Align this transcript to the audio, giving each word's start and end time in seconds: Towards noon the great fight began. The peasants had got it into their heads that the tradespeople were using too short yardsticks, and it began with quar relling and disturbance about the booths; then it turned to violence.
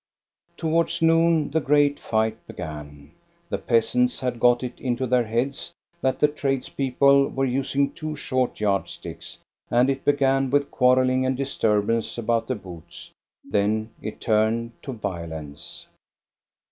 Towards 0.57 1.03
noon 1.03 1.51
the 1.51 1.61
great 1.61 1.99
fight 1.99 2.47
began. 2.47 3.11
The 3.49 3.59
peasants 3.59 4.19
had 4.19 4.39
got 4.39 4.63
it 4.63 4.79
into 4.79 5.05
their 5.05 5.25
heads 5.25 5.73
that 6.01 6.19
the 6.19 6.27
tradespeople 6.27 7.27
were 7.27 7.45
using 7.45 7.91
too 7.93 8.15
short 8.15 8.59
yardsticks, 8.59 9.37
and 9.69 9.91
it 9.91 10.03
began 10.03 10.49
with 10.49 10.71
quar 10.71 10.95
relling 10.95 11.27
and 11.27 11.37
disturbance 11.37 12.17
about 12.17 12.47
the 12.47 12.55
booths; 12.55 13.11
then 13.43 13.91
it 14.01 14.19
turned 14.19 14.71
to 14.81 14.91
violence. 14.93 15.85